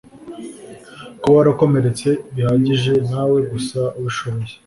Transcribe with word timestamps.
kuba 1.21 1.35
warakomeretse 1.39 2.09
bihagije 2.35 2.93
nawe 3.11 3.37
gusa 3.51 3.79
ubishoboye 3.99 4.53